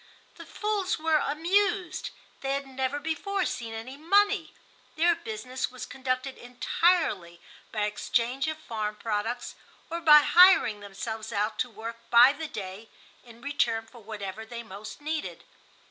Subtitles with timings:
[0.35, 2.09] The fools were amused.
[2.39, 4.55] They had never before seen any money.
[4.95, 7.39] Their business was conducted entirely
[7.71, 9.53] by exchange of farm products
[9.91, 12.89] or by hiring themselves out to work by the day
[13.23, 15.43] in return for whatever they most needed.